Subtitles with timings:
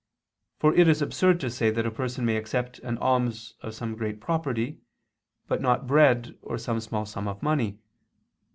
[0.57, 3.95] For it is absurd to say that a person may accept an alms of some
[3.95, 4.79] great property
[5.47, 7.77] but not bread or some small sum of money.